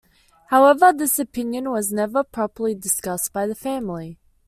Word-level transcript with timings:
However, 0.47 0.91
this 0.91 1.19
option 1.19 1.69
was 1.69 1.93
never 1.93 2.23
properly 2.23 2.73
discussed 2.73 3.31
by 3.31 3.45
the 3.45 3.53
family. 3.53 4.17